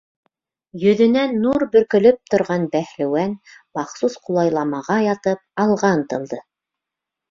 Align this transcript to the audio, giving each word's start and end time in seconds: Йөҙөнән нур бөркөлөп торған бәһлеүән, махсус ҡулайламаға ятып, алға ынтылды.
Йөҙөнән 0.85 1.35
нур 1.43 1.65
бөркөлөп 1.75 2.33
торған 2.35 2.67
бәһлеүән, 2.77 3.37
махсус 3.81 4.19
ҡулайламаға 4.27 5.01
ятып, 5.15 5.49
алға 5.69 5.97
ынтылды. 6.03 6.47